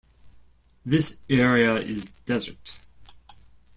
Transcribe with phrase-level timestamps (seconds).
[0.83, 2.79] This area is desert.